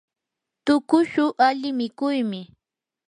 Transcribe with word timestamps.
tuqushu 0.65 1.25
ali 1.47 1.69
mikuymi. 1.77 2.41